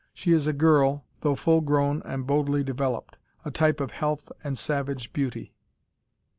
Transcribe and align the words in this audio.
She 0.15 0.31
is 0.31 0.47
a 0.47 0.51
girl, 0.53 1.05
though 1.19 1.35
full 1.35 1.61
grown 1.61 2.01
and 2.05 2.25
boldly 2.25 2.63
developed: 2.63 3.19
a 3.45 3.51
type 3.51 3.79
of 3.79 3.91
health 3.91 4.31
and 4.43 4.57
savage 4.57 5.13
beauty. 5.13 5.53